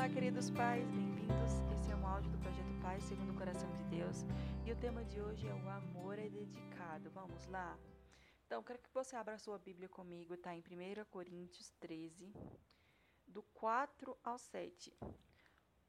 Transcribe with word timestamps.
Olá, 0.00 0.08
queridos 0.08 0.48
pais, 0.52 0.88
bem-vindos. 0.92 1.52
Esse 1.74 1.92
é 1.92 1.94
um 1.94 2.06
áudio 2.06 2.30
do 2.30 2.38
Projeto 2.38 2.72
Paz 2.80 3.04
segundo 3.04 3.32
o 3.32 3.36
coração 3.36 3.70
de 3.70 3.84
Deus. 3.84 4.24
E 4.64 4.72
o 4.72 4.76
tema 4.76 5.04
de 5.04 5.20
hoje 5.20 5.46
é 5.46 5.52
o 5.52 5.68
amor 5.68 6.18
é 6.18 6.26
dedicado. 6.26 7.10
Vamos 7.10 7.46
lá? 7.48 7.78
Então, 8.46 8.62
quero 8.62 8.78
que 8.78 8.88
você 8.94 9.14
abra 9.14 9.36
sua 9.36 9.58
Bíblia 9.58 9.90
comigo, 9.90 10.38
tá? 10.38 10.54
Em 10.54 10.60
1 10.62 11.04
Coríntios 11.10 11.68
13, 11.80 12.32
do 13.26 13.42
4 13.52 14.16
ao 14.24 14.38
7. 14.38 14.90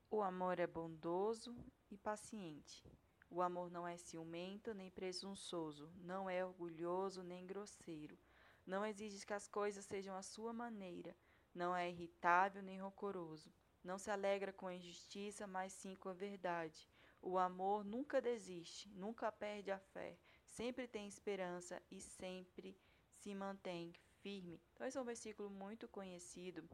O 0.10 0.22
amor 0.22 0.60
é 0.60 0.68
bondoso 0.68 1.56
e 1.90 1.98
paciente. 1.98 2.84
O 3.30 3.42
amor 3.42 3.72
não 3.72 3.88
é 3.88 3.96
ciumento 3.96 4.74
nem 4.74 4.92
presunçoso, 4.92 5.90
não 5.96 6.30
é 6.30 6.44
orgulhoso 6.44 7.24
nem 7.24 7.48
grosseiro. 7.48 8.20
Não 8.66 8.86
exige 8.86 9.26
que 9.26 9.34
as 9.34 9.48
coisas 9.48 9.86
sejam 9.86 10.14
à 10.18 10.22
sua 10.22 10.52
maneira, 10.52 11.16
não 11.56 11.74
é 11.74 11.90
irritável 11.90 12.62
nem 12.62 12.78
rancoroso 12.78 13.50
não 13.84 13.98
se 13.98 14.12
alegra 14.12 14.54
com 14.54 14.68
a 14.68 14.74
injustiça, 14.74 15.48
mas 15.48 15.74
sim 15.74 15.96
com 15.96 16.10
a 16.10 16.14
verdade. 16.14 16.90
O 17.22 17.38
amor 17.38 17.84
nunca 17.84 18.22
desiste, 18.22 18.90
nunca 18.90 19.32
perde 19.32 19.72
a 19.72 19.80
fé, 19.80 20.18
sempre 20.48 20.88
tem 20.88 21.08
esperança 21.08 21.82
e 21.92 22.02
sempre 22.02 22.76
se 23.14 23.34
mantém 23.36 23.94
firme. 24.22 24.60
Então, 24.74 24.88
esse 24.88 24.98
é 24.98 25.02
um 25.02 25.06
versículo 25.06 25.50
muito 25.50 25.88
conhecido. 25.88 26.68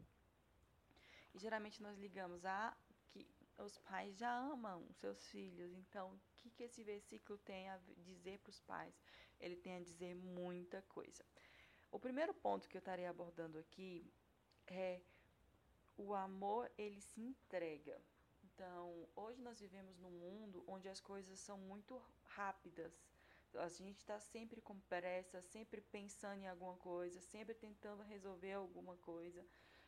E 1.33 1.39
geralmente 1.39 1.81
nós 1.81 1.97
ligamos 1.97 2.45
a 2.45 2.75
que 3.09 3.27
os 3.57 3.77
pais 3.79 4.17
já 4.17 4.31
amam 4.37 4.87
seus 4.93 5.27
filhos. 5.29 5.73
Então, 5.73 6.13
o 6.13 6.19
que, 6.37 6.49
que 6.49 6.63
esse 6.63 6.83
versículo 6.83 7.37
tem 7.39 7.69
a 7.69 7.77
dizer 7.97 8.39
para 8.39 8.49
os 8.49 8.59
pais? 8.61 8.95
Ele 9.39 9.55
tem 9.55 9.75
a 9.75 9.81
dizer 9.81 10.15
muita 10.15 10.81
coisa. 10.83 11.23
O 11.91 11.99
primeiro 11.99 12.33
ponto 12.33 12.67
que 12.67 12.77
eu 12.77 12.79
estarei 12.79 13.05
abordando 13.05 13.57
aqui 13.57 14.11
é 14.67 15.01
o 15.97 16.13
amor 16.13 16.71
ele 16.77 17.01
se 17.01 17.19
entrega. 17.19 17.99
Então, 18.43 19.07
hoje 19.15 19.41
nós 19.41 19.59
vivemos 19.59 19.97
num 19.99 20.11
mundo 20.11 20.63
onde 20.67 20.87
as 20.87 20.99
coisas 20.99 21.39
são 21.39 21.57
muito 21.57 22.01
rápidas. 22.23 22.93
A 23.55 23.67
gente 23.69 23.97
está 23.97 24.19
sempre 24.19 24.61
com 24.61 24.79
pressa, 24.81 25.41
sempre 25.41 25.81
pensando 25.81 26.41
em 26.41 26.47
alguma 26.47 26.75
coisa, 26.77 27.19
sempre 27.21 27.55
tentando 27.55 28.03
resolver 28.03 28.53
alguma 28.53 28.95
coisa. 28.97 29.43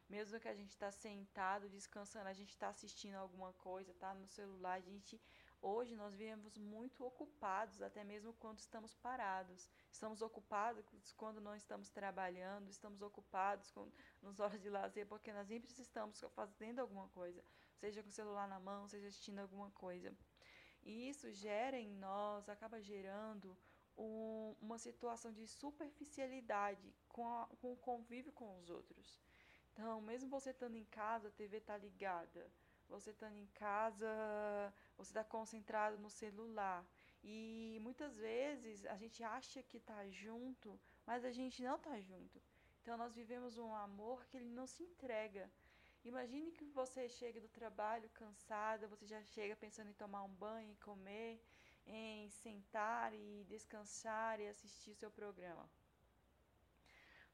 Mesmo 0.10 0.40
que 0.40 0.48
a 0.48 0.56
gente 0.56 0.72
está 0.72 0.92
sentado, 0.92 1.70
descansando, 1.70 2.30
a 2.30 2.34
gente 2.34 2.50
está 2.50 2.70
assistindo 2.70 3.16
alguma 3.16 3.54
coisa, 3.54 3.92
está 3.92 4.14
no 4.14 4.26
celular, 4.28 4.74
a 4.74 4.80
gente 4.80 5.22
Hoje 5.62 5.94
nós 5.94 6.14
vivemos 6.14 6.58
muito 6.58 7.04
ocupados, 7.04 7.82
até 7.82 8.02
mesmo 8.02 8.34
quando 8.34 8.60
estamos 8.60 8.96
parados. 8.96 9.70
Estamos 9.92 10.22
ocupados 10.22 10.86
quando 11.18 11.42
não 11.42 11.54
estamos 11.54 11.90
trabalhando, 11.90 12.70
estamos 12.70 13.02
ocupados 13.02 13.70
com, 13.72 13.92
nos 14.22 14.40
horas 14.40 14.62
de 14.62 14.70
lazer, 14.70 15.06
porque 15.06 15.34
nós 15.34 15.48
sempre 15.48 15.70
estamos 15.70 16.24
fazendo 16.34 16.80
alguma 16.80 17.10
coisa, 17.10 17.44
seja 17.76 18.02
com 18.02 18.08
o 18.08 18.12
celular 18.12 18.48
na 18.48 18.60
mão, 18.60 18.88
seja 18.88 19.08
assistindo 19.08 19.40
alguma 19.40 19.70
coisa. 19.72 20.16
E 20.82 21.10
isso 21.10 21.30
gera 21.34 21.78
em 21.78 21.92
nós, 21.92 22.48
acaba 22.48 22.82
gerando 22.82 23.58
um, 23.98 24.56
uma 24.62 24.78
situação 24.78 25.34
de 25.34 25.46
superficialidade 25.46 26.96
com, 27.10 27.28
a, 27.28 27.48
com 27.60 27.74
o 27.74 27.78
convívio 27.78 28.32
com 28.32 28.58
os 28.60 28.70
outros. 28.70 29.20
Então, 29.74 30.00
mesmo 30.02 30.30
você 30.30 30.52
estando 30.52 30.76
em 30.76 30.86
casa, 30.86 31.28
a 31.28 31.32
TV 31.32 31.58
está 31.58 31.78
ligada 31.78 32.50
você 32.90 33.12
estando 33.12 33.38
em 33.38 33.48
casa, 33.48 34.08
você 34.98 35.12
está 35.12 35.24
concentrado 35.24 35.98
no 35.98 36.10
celular. 36.10 36.86
E 37.24 37.78
muitas 37.82 38.18
vezes 38.18 38.86
a 38.86 38.96
gente 38.98 39.24
acha 39.24 39.62
que 39.64 39.78
está 39.78 40.08
junto, 40.10 40.80
mas 41.06 41.24
a 41.24 41.32
gente 41.32 41.62
não 41.62 41.76
está 41.76 42.00
junto. 42.02 42.42
Então 42.82 42.98
nós 42.98 43.14
vivemos 43.14 43.58
um 43.58 43.74
amor 43.74 44.26
que 44.26 44.38
ele 44.38 44.50
não 44.50 44.66
se 44.66 44.84
entrega. 44.84 45.50
Imagine 46.04 46.52
que 46.52 46.64
você 46.66 47.10
chega 47.10 47.42
do 47.42 47.50
trabalho 47.50 48.10
cansada, 48.12 48.88
você 48.88 49.06
já 49.06 49.22
chega 49.24 49.56
pensando 49.56 49.90
em 49.90 49.94
tomar 49.94 50.24
um 50.24 50.34
banho 50.34 50.72
e 50.72 50.78
comer, 50.78 51.42
em 51.86 52.30
sentar 52.30 53.14
e 53.14 53.44
descansar 53.50 54.40
e 54.40 54.48
assistir 54.48 54.96
seu 54.96 55.12
programa. 55.12 55.70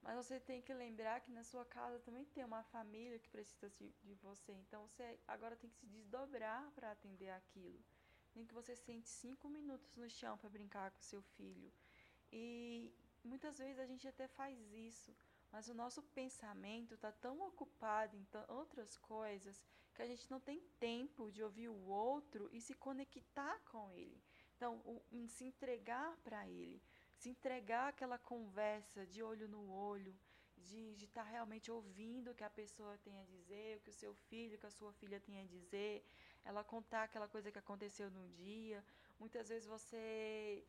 Mas 0.06 0.16
você 0.18 0.40
tem 0.40 0.62
que 0.62 0.72
lembrar 0.72 1.20
que 1.20 1.32
na 1.32 1.44
sua 1.44 1.66
casa 1.66 1.98
também 1.98 2.26
tem 2.26 2.46
uma 2.46 2.62
família 2.66 3.18
que 3.18 3.28
precisa 3.28 3.68
de 4.04 4.14
você. 4.22 4.52
Então 4.54 4.88
você 4.88 5.20
agora 5.28 5.56
tem 5.56 5.68
que 5.68 5.76
se 5.78 5.88
desdobrar 5.88 6.72
para 6.76 6.92
atender 6.92 7.32
aquilo. 7.32 7.84
Nem 8.36 8.46
que 8.46 8.54
você 8.54 8.76
sente 8.76 9.10
cinco 9.10 9.50
minutos 9.50 9.96
no 9.96 10.08
chão 10.08 10.38
para 10.38 10.48
brincar 10.48 10.92
com 10.92 11.02
seu 11.02 11.24
filho. 11.24 11.74
E 12.32 12.94
muitas 13.24 13.58
vezes 13.58 13.80
a 13.80 13.88
gente 13.88 14.08
até 14.08 14.28
faz 14.28 14.56
isso, 14.74 15.12
mas 15.52 15.68
o 15.70 15.74
nosso 15.74 16.04
pensamento 16.04 16.94
está 16.94 17.12
tão 17.12 17.42
ocupado 17.48 18.16
em 18.16 18.28
outras 18.50 18.96
coisas 18.98 19.66
que 19.96 20.04
a 20.04 20.06
gente 20.06 20.30
não 20.30 20.40
tem 20.40 20.60
tempo 20.80 21.32
de 21.32 21.42
ouvir 21.42 21.70
o 21.70 21.88
outro 21.88 22.48
e 22.52 22.62
se 22.62 22.76
conectar 22.76 23.60
com 23.72 23.90
ele. 23.92 24.22
Então, 24.56 24.82
o, 24.86 25.02
se 25.28 25.46
entregar 25.46 26.16
para 26.18 26.48
ele 26.48 26.80
se 27.18 27.30
entregar 27.30 27.90
aquela 27.90 28.18
conversa 28.18 29.06
de 29.06 29.22
olho 29.24 29.48
no 29.48 29.62
olho, 29.72 30.14
de 30.58 31.06
estar 31.06 31.24
tá 31.24 31.30
realmente 31.30 31.70
ouvindo 31.72 32.32
o 32.32 32.36
que 32.36 32.44
a 32.44 32.50
pessoa 32.50 32.98
tem 33.00 33.20
a 33.20 33.24
dizer, 33.24 33.78
o 33.78 33.82
que 33.82 33.90
o 33.90 34.00
seu 34.04 34.14
filho, 34.30 34.56
o 34.56 34.60
que 34.60 34.66
a 34.66 34.78
sua 34.80 34.92
filha 34.94 35.20
tem 35.20 35.40
a 35.42 35.46
dizer, 35.46 36.06
ela 36.44 36.64
contar 36.64 37.04
aquela 37.04 37.28
coisa 37.28 37.52
que 37.52 37.60
aconteceu 37.60 38.10
no 38.10 38.28
dia. 38.30 38.84
Muitas 39.20 39.50
vezes 39.50 39.68
você, 39.68 40.64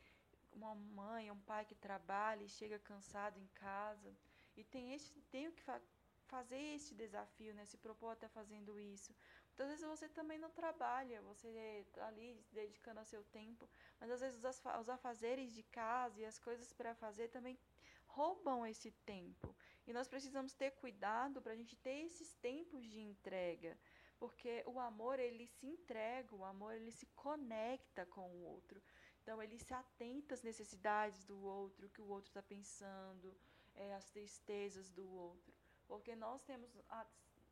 uma 0.53 0.75
mãe, 0.75 1.31
um 1.31 1.41
pai 1.41 1.65
que 1.65 1.75
trabalha 1.75 2.43
e 2.45 2.49
chega 2.49 2.79
cansado 2.79 3.39
em 3.39 3.47
casa 3.49 4.15
e 4.57 4.65
tem 4.65 4.95
este, 4.95 5.21
tem 5.31 5.49
o 5.49 5.53
que 5.53 5.63
fa 5.63 5.81
fazer 6.29 6.59
este 6.75 6.93
desafio, 6.95 7.55
né? 7.55 7.65
Se 7.65 7.77
propor 7.77 8.11
até 8.11 8.27
fazendo 8.27 8.81
isso. 8.81 9.15
Muitas 9.57 9.69
vezes 9.71 9.87
você 9.87 10.07
também 10.11 10.39
não 10.39 10.51
trabalha, 10.51 11.23
você 11.23 11.49
está 11.89 12.07
ali 12.09 12.39
dedicando 12.53 13.01
ao 13.01 13.07
seu 13.07 13.25
tempo, 13.25 13.67
mas 13.99 14.11
às 14.11 14.21
vezes 14.21 14.39
os 14.39 14.89
afazeres 14.91 15.51
de 15.51 15.63
casa 15.63 16.21
e 16.21 16.27
as 16.27 16.39
coisas 16.39 16.75
para 16.75 16.95
fazer 16.95 17.29
também 17.29 17.59
roubam 18.05 18.67
esse 18.67 18.91
tempo. 19.07 19.57
E 19.87 19.95
nós 19.95 20.09
precisamos 20.09 20.53
ter 20.53 20.73
cuidado 20.73 21.41
para 21.41 21.55
a 21.55 21.57
gente 21.57 21.75
ter 21.77 22.05
esses 22.05 22.35
tempos 22.35 22.85
de 22.85 23.01
entrega, 23.01 23.79
porque 24.19 24.63
o 24.67 24.79
amor 24.79 25.19
ele 25.19 25.47
se 25.47 25.67
entrega, 25.67 26.37
o 26.37 26.45
amor 26.45 26.75
ele 26.75 26.93
se 26.93 27.07
conecta 27.25 28.05
com 28.05 28.29
o 28.29 28.45
outro. 28.45 28.83
Então 29.23 29.43
ele 29.43 29.59
se 29.59 29.73
atenta 29.73 30.35
às 30.35 30.43
necessidades 30.43 31.25
do 31.25 31.43
outro, 31.43 31.87
o 31.87 31.91
que 31.91 32.03
o 32.03 32.09
outro 32.09 32.29
está 32.29 32.43
pensando, 32.43 33.35
é, 33.75 33.95
as 33.95 34.11
tristezas 34.11 34.91
do 34.91 35.11
outro. 35.11 35.55
Porque 35.89 36.15
nós 36.15 36.43
temos 36.43 36.71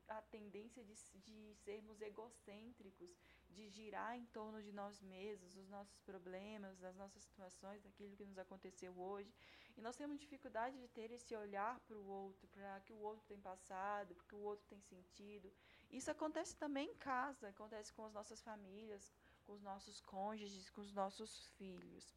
a 0.09 0.23
tendência 0.23 0.85
de, 0.85 0.95
de 1.21 1.55
sermos 1.65 2.01
egocêntricos, 2.01 3.11
de 3.51 3.69
girar 3.69 4.17
em 4.17 4.27
torno 4.27 4.63
de 4.63 4.73
nós 4.73 5.01
mesmos, 5.01 5.55
dos 5.55 5.69
nossos 5.69 5.99
problemas, 6.01 6.79
das 6.79 6.97
nossas 6.97 7.23
situações, 7.23 7.83
daquilo 7.83 8.17
que 8.17 8.25
nos 8.25 8.39
aconteceu 8.39 8.93
hoje. 8.99 9.33
E 9.77 9.81
nós 9.81 9.97
temos 9.97 10.19
dificuldade 10.19 10.79
de 10.79 10.89
ter 10.89 11.11
esse 11.11 11.35
olhar 11.35 11.79
para 11.81 11.97
o 11.97 12.07
outro, 12.07 12.47
para 12.49 12.81
que 12.81 12.93
o 12.93 12.99
outro 12.99 13.25
tem 13.27 13.41
passado, 13.41 14.15
para 14.15 14.27
que 14.27 14.35
o 14.35 14.41
outro 14.41 14.67
tem 14.69 14.81
sentido. 14.81 15.53
Isso 15.91 16.11
acontece 16.11 16.57
também 16.57 16.91
em 16.91 16.95
casa, 16.95 17.49
acontece 17.49 17.93
com 17.93 18.05
as 18.05 18.13
nossas 18.13 18.43
famílias, 18.43 19.13
com 19.45 19.53
os 19.53 19.63
nossos 19.63 20.01
cônjuges, 20.01 20.71
com 20.71 20.81
os 20.81 20.93
nossos 20.93 21.47
filhos. 21.57 22.15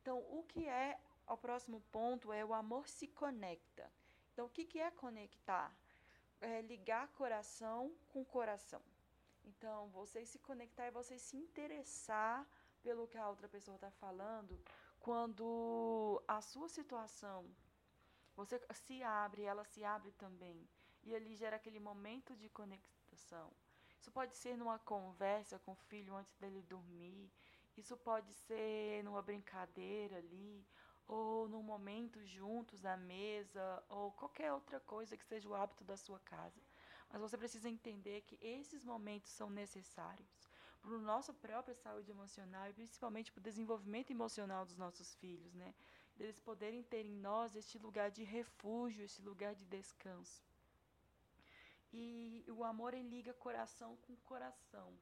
Então, 0.00 0.18
o 0.18 0.42
que 0.44 0.66
é, 0.66 0.98
o 1.28 1.36
próximo 1.36 1.80
ponto 1.92 2.32
é 2.32 2.44
o 2.44 2.54
amor 2.54 2.88
se 2.88 3.06
conecta. 3.06 3.90
Então, 4.32 4.46
o 4.46 4.50
que, 4.50 4.64
que 4.64 4.80
é 4.80 4.90
conectar? 4.90 5.74
É, 6.42 6.60
ligar 6.62 7.08
coração 7.08 7.94
com 8.10 8.24
coração. 8.24 8.82
Então, 9.44 9.88
você 9.90 10.24
se 10.26 10.38
conectar 10.38 10.86
e 10.86 10.90
você 10.90 11.18
se 11.18 11.36
interessar 11.36 12.46
pelo 12.82 13.06
que 13.06 13.16
a 13.16 13.28
outra 13.28 13.48
pessoa 13.48 13.76
está 13.76 13.90
falando, 13.92 14.60
quando 15.00 16.22
a 16.26 16.40
sua 16.40 16.68
situação, 16.68 17.44
você 18.36 18.60
se 18.72 19.02
abre, 19.02 19.42
ela 19.42 19.64
se 19.64 19.84
abre 19.84 20.12
também. 20.12 20.68
E 21.04 21.14
ali 21.14 21.34
gera 21.34 21.56
aquele 21.56 21.80
momento 21.80 22.36
de 22.36 22.48
conexão. 22.48 23.50
Isso 24.00 24.10
pode 24.10 24.34
ser 24.36 24.56
numa 24.56 24.78
conversa 24.80 25.58
com 25.60 25.72
o 25.72 25.82
filho 25.90 26.14
antes 26.14 26.34
dele 26.36 26.62
dormir, 26.62 27.30
isso 27.76 27.96
pode 27.96 28.32
ser 28.32 29.02
numa 29.04 29.22
brincadeira 29.22 30.18
ali, 30.18 30.66
ou 31.06 31.48
num 31.48 31.62
momento 31.62 32.24
juntos 32.24 32.84
à 32.84 32.96
mesa, 32.96 33.82
ou 33.88 34.12
qualquer 34.12 34.52
outra 34.52 34.80
coisa 34.80 35.16
que 35.16 35.24
seja 35.24 35.48
o 35.48 35.54
hábito 35.54 35.84
da 35.84 35.96
sua 35.96 36.18
casa. 36.20 36.60
Mas 37.10 37.20
você 37.20 37.36
precisa 37.36 37.68
entender 37.68 38.22
que 38.22 38.38
esses 38.40 38.84
momentos 38.84 39.30
são 39.30 39.50
necessários 39.50 40.28
para 40.80 40.96
a 40.96 40.98
nossa 40.98 41.32
própria 41.32 41.74
saúde 41.74 42.10
emocional 42.10 42.68
e 42.68 42.72
principalmente 42.72 43.30
para 43.30 43.40
o 43.40 43.42
desenvolvimento 43.42 44.10
emocional 44.10 44.64
dos 44.64 44.76
nossos 44.76 45.14
filhos, 45.14 45.54
né? 45.54 45.74
Deles 46.16 46.38
poderem 46.40 46.82
ter 46.82 47.04
em 47.06 47.16
nós 47.16 47.54
este 47.54 47.78
lugar 47.78 48.10
de 48.10 48.24
refúgio, 48.24 49.04
este 49.04 49.22
lugar 49.22 49.54
de 49.54 49.64
descanso. 49.64 50.42
E 51.92 52.44
o 52.48 52.64
amor 52.64 52.94
ele 52.94 53.08
liga 53.08 53.34
coração 53.34 53.96
com 53.98 54.16
coração. 54.16 54.92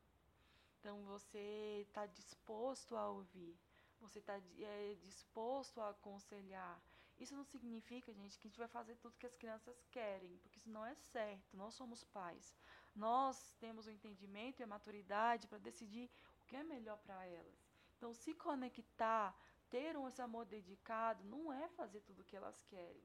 Então 0.79 1.03
você 1.05 1.85
está 1.87 2.07
disposto 2.07 2.97
a 2.97 3.09
ouvir 3.09 3.57
você 4.01 4.19
está 4.19 4.41
é, 4.59 4.97
disposto 5.03 5.81
a 5.81 5.91
aconselhar 5.91 6.81
Isso 7.19 7.37
não 7.37 7.45
significa, 7.45 8.13
gente, 8.15 8.39
que 8.39 8.47
a 8.47 8.51
gente 8.51 8.59
vai 8.59 8.69
fazer 8.69 8.97
tudo 8.97 9.19
que 9.19 9.27
as 9.27 9.37
crianças 9.37 9.77
querem, 9.91 10.39
porque 10.39 10.59
isso 10.59 10.71
não 10.71 10.85
é 10.87 10.95
certo. 10.95 11.55
Nós 11.55 11.75
somos 11.75 12.03
pais. 12.03 12.57
Nós 12.95 13.55
temos 13.61 13.87
o 13.87 13.91
entendimento 13.91 14.61
e 14.61 14.63
a 14.63 14.67
maturidade 14.67 15.47
para 15.47 15.59
decidir 15.59 16.11
o 16.41 16.47
que 16.47 16.57
é 16.57 16.65
melhor 16.65 16.97
para 16.99 17.27
elas. 17.27 17.59
Então, 17.97 18.15
se 18.15 18.33
conectar, 18.33 19.37
ter 19.69 19.99
um 19.99 20.09
esse 20.09 20.23
amor 20.23 20.47
dedicado, 20.47 21.23
não 21.25 21.53
é 21.53 21.69
fazer 21.69 22.01
tudo 22.01 22.23
o 22.23 22.25
que 22.25 22.37
elas 22.37 22.63
querem, 22.63 23.05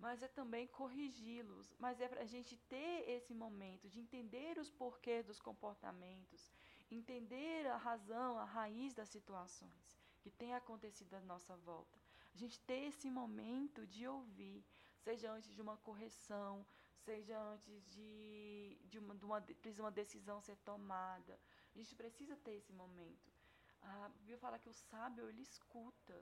mas 0.00 0.20
é 0.20 0.28
também 0.28 0.66
corrigi-los. 0.66 1.72
Mas 1.78 2.00
é 2.00 2.08
para 2.08 2.22
a 2.22 2.26
gente 2.26 2.56
ter 2.56 3.08
esse 3.08 3.32
momento 3.32 3.88
de 3.88 4.00
entender 4.00 4.58
os 4.58 4.68
porquês 4.68 5.24
dos 5.24 5.40
comportamentos, 5.40 6.52
entender 6.90 7.66
a 7.68 7.76
razão, 7.76 8.36
a 8.36 8.44
raiz 8.44 8.92
das 8.92 9.08
situações 9.08 10.03
que 10.24 10.30
têm 10.30 10.54
acontecido 10.54 11.12
à 11.14 11.20
nossa 11.20 11.54
volta. 11.70 11.98
A 12.34 12.38
gente 12.42 12.58
ter 12.60 12.80
esse 12.90 13.08
momento 13.10 13.86
de 13.94 14.08
ouvir, 14.08 14.64
seja 15.06 15.30
antes 15.30 15.54
de 15.54 15.60
uma 15.60 15.76
correção, 15.88 16.66
seja 17.04 17.38
antes 17.52 17.84
de, 17.94 18.78
de, 18.90 18.98
uma, 18.98 19.14
de 19.14 19.24
uma, 19.26 19.40
de 19.40 19.80
uma 19.84 19.90
decisão 19.90 20.40
ser 20.40 20.56
tomada. 20.70 21.38
A 21.74 21.78
gente 21.78 21.94
precisa 21.94 22.34
ter 22.36 22.54
esse 22.60 22.72
momento. 22.72 23.30
A 23.82 24.08
Bíblia 24.20 24.38
fala 24.38 24.58
que 24.58 24.70
o 24.70 24.72
sábio, 24.72 25.28
ele 25.28 25.42
escuta. 25.42 26.16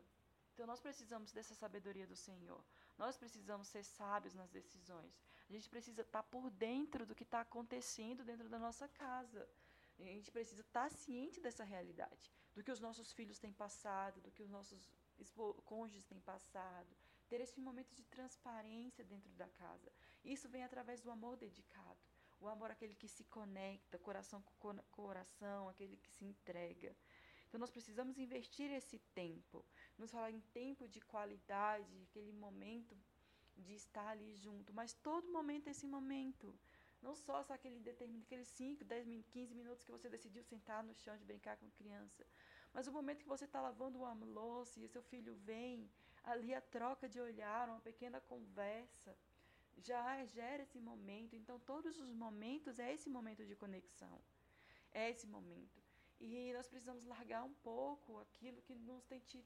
Então 0.53 0.67
nós 0.67 0.81
precisamos 0.81 1.31
dessa 1.33 1.55
sabedoria 1.55 2.07
do 2.13 2.17
Senhor. 2.17 2.63
Nós 2.99 3.17
precisamos 3.17 3.69
ser 3.69 3.85
sábios 3.85 4.35
nas 4.35 4.51
decisões. 4.51 5.13
A 5.49 5.53
gente 5.53 5.69
precisa 5.69 6.03
estar 6.03 6.25
por 6.25 6.51
dentro 6.51 7.07
do 7.07 7.15
que 7.15 7.23
está 7.23 7.41
acontecendo 7.43 8.25
dentro 8.25 8.49
da 8.49 8.59
nossa 8.59 8.89
casa. 8.89 9.49
A 9.99 10.05
gente 10.05 10.31
precisa 10.31 10.63
estar 10.63 10.91
ciente 10.91 11.41
dessa 11.41 11.65
realidade, 11.65 12.31
do 12.55 12.63
que 12.63 12.71
os 12.71 12.81
nossos 12.81 13.13
filhos 13.13 13.39
têm 13.39 13.53
passado, 13.53 14.21
do 14.21 14.31
que 14.31 14.43
os 14.43 14.51
nossos 14.51 14.91
cônjuges 15.65 16.05
têm 16.05 16.21
passado. 16.21 16.97
Ter 17.29 17.41
esse 17.41 17.61
momento 17.61 17.95
de 17.95 18.05
transparência 18.05 19.05
dentro 19.05 19.33
da 19.35 19.49
casa. 19.49 19.91
Isso 20.25 20.49
vem 20.49 20.65
através 20.65 21.01
do 21.01 21.11
amor 21.11 21.37
dedicado. 21.37 21.99
O 22.41 22.49
amor 22.49 22.71
aquele 22.71 22.95
que 22.95 23.09
se 23.09 23.25
conecta, 23.25 23.99
coração 23.99 24.43
com 24.43 24.77
coração, 24.91 25.69
aquele 25.69 25.97
que 25.97 26.11
se 26.11 26.25
entrega. 26.25 26.95
Então 27.47 27.61
nós 27.61 27.71
precisamos 27.71 28.19
investir 28.19 28.71
esse 28.71 28.99
tempo. 29.15 29.65
Nos 29.97 30.11
falar 30.11 30.31
em 30.31 30.41
tempo 30.41 30.89
de 30.89 31.01
qualidade, 31.01 32.03
aquele 32.09 32.33
momento 32.33 32.97
de 33.57 33.75
estar 33.75 34.09
ali 34.09 34.35
junto, 34.35 34.73
mas 34.73 34.95
todo 34.95 35.31
momento 35.31 35.69
é 35.69 35.71
esse 35.71 35.87
momento. 35.87 36.59
Não 37.03 37.15
só, 37.17 37.43
só 37.43 37.55
aquele 37.55 37.81
determinado, 37.81 38.25
aqueles 38.25 38.49
5, 38.49 38.85
10, 38.85 39.27
15 39.27 39.55
minutos 39.55 39.85
que 39.85 39.91
você 39.91 40.09
decidiu 40.09 40.43
sentar 40.45 40.85
no 40.85 40.95
chão 40.95 41.17
de 41.17 41.25
brincar 41.25 41.57
com 41.57 41.69
criança. 41.73 42.25
Mas 42.73 42.87
o 42.87 42.93
momento 42.93 43.23
que 43.25 43.29
você 43.29 43.45
está 43.45 43.61
lavando 43.61 43.99
uma 43.99 44.15
louça 44.15 44.81
e 44.81 44.89
seu 44.89 45.03
filho 45.03 45.35
vem, 45.35 45.91
ali 46.23 46.55
a 46.55 46.61
troca 46.61 47.09
de 47.09 47.21
olhar, 47.21 47.69
uma 47.69 47.81
pequena 47.81 48.21
conversa, 48.21 49.17
já 49.79 50.25
gera 50.27 50.63
esse 50.63 50.79
momento. 50.79 51.35
Então, 51.35 51.59
todos 51.61 51.99
os 51.99 52.13
momentos 52.15 52.79
é 52.79 52.93
esse 52.95 53.09
momento 53.11 53.45
de 53.45 53.57
conexão. 53.57 54.21
É 54.93 55.11
esse 55.11 55.27
momento. 55.27 55.83
E 56.21 56.53
nós 56.53 56.69
precisamos 56.69 57.05
largar 57.05 57.43
um 57.43 57.55
pouco 57.55 58.21
aquilo 58.21 58.63
que 58.63 58.75
nos 58.75 59.05
tem 59.05 59.19
tido. 59.21 59.45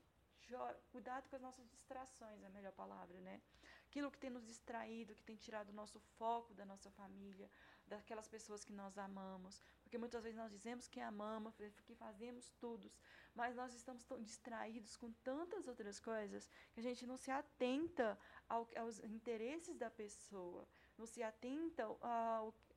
Cuidado 0.92 1.28
com 1.28 1.36
as 1.36 1.42
nossas 1.42 1.66
distrações, 1.70 2.42
é 2.42 2.46
a 2.46 2.50
melhor 2.50 2.72
palavra, 2.72 3.18
né? 3.20 3.40
Aquilo 3.88 4.10
que 4.10 4.18
tem 4.18 4.30
nos 4.30 4.44
distraído, 4.44 5.14
que 5.14 5.22
tem 5.22 5.36
tirado 5.36 5.70
o 5.70 5.72
nosso 5.72 5.98
foco 6.18 6.52
da 6.54 6.64
nossa 6.64 6.90
família, 6.90 7.48
daquelas 7.86 8.28
pessoas 8.28 8.64
que 8.64 8.72
nós 8.72 8.98
amamos. 8.98 9.62
Porque 9.82 9.98
muitas 9.98 10.22
vezes 10.22 10.36
nós 10.36 10.50
dizemos 10.50 10.88
que 10.88 11.00
amamos, 11.00 11.54
que 11.86 11.94
fazemos 11.94 12.50
tudo, 12.58 12.90
mas 13.34 13.54
nós 13.54 13.72
estamos 13.74 14.04
tão 14.04 14.20
distraídos 14.22 14.96
com 14.96 15.12
tantas 15.30 15.68
outras 15.68 16.00
coisas 16.00 16.50
que 16.72 16.80
a 16.80 16.82
gente 16.82 17.06
não 17.06 17.16
se 17.16 17.30
atenta 17.30 18.18
ao, 18.48 18.68
aos 18.76 18.98
interesses 19.00 19.76
da 19.76 19.90
pessoa, 19.90 20.66
não 20.98 21.06
se 21.06 21.22
atenta 21.22 21.84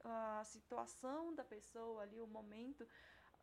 à 0.04 0.44
situação 0.46 1.34
da 1.34 1.44
pessoa 1.44 2.04
ali, 2.04 2.22
o 2.22 2.28
momento 2.28 2.88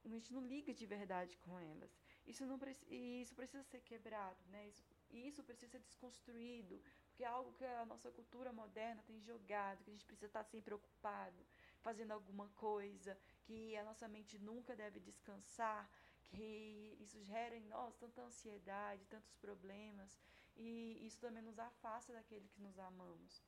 a 0.04 0.08
gente 0.08 0.32
não 0.32 0.46
liga 0.46 0.72
de 0.72 0.86
verdade 0.86 1.36
com 1.38 1.58
elas. 1.58 1.90
Isso 2.26 2.46
não 2.46 2.58
isso 2.88 3.34
precisa 3.34 3.62
ser 3.64 3.80
quebrado, 3.80 4.38
né? 4.50 4.68
Isso, 4.68 4.84
isso 5.10 5.42
precisa 5.42 5.72
ser 5.72 5.80
desconstruído, 5.80 6.80
porque 7.16 7.24
é 7.24 7.28
algo 7.28 7.50
que 7.54 7.64
a 7.64 7.86
nossa 7.86 8.10
cultura 8.10 8.52
moderna 8.52 9.02
tem 9.06 9.18
jogado, 9.22 9.82
que 9.82 9.88
a 9.88 9.94
gente 9.94 10.04
precisa 10.04 10.26
estar 10.26 10.44
sempre 10.44 10.74
ocupado, 10.74 11.46
fazendo 11.80 12.12
alguma 12.12 12.46
coisa, 12.50 13.16
que 13.44 13.74
a 13.74 13.84
nossa 13.84 14.06
mente 14.06 14.38
nunca 14.38 14.76
deve 14.76 15.00
descansar, 15.00 15.90
que 16.24 16.94
isso 17.00 17.18
gera 17.22 17.56
em 17.56 17.64
nós 17.68 17.96
tanta 17.96 18.20
ansiedade, 18.20 19.06
tantos 19.06 19.34
problemas, 19.36 20.20
e 20.58 20.98
isso 21.06 21.18
também 21.18 21.42
nos 21.42 21.58
afasta 21.58 22.12
daquele 22.12 22.46
que 22.48 22.60
nos 22.60 22.78
amamos 22.78 23.42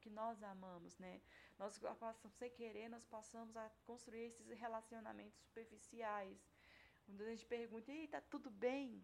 que 0.00 0.10
nós 0.10 0.42
amamos, 0.42 0.98
né? 0.98 1.22
Nós 1.58 1.78
passamos, 1.78 2.36
sem 2.36 2.50
querer, 2.50 2.90
nós 2.90 3.06
passamos 3.06 3.56
a 3.56 3.70
construir 3.86 4.24
esses 4.24 4.46
relacionamentos 4.58 5.38
superficiais. 5.44 6.36
Quando 7.06 7.22
a 7.22 7.30
gente 7.30 7.46
pergunta, 7.46 7.90
e 7.90 8.00
aí, 8.00 8.08
tá 8.08 8.20
tudo 8.20 8.50
bem? 8.50 9.02